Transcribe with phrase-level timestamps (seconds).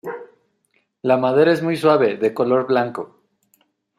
[1.03, 3.19] La madera es muy suave, de color blanco.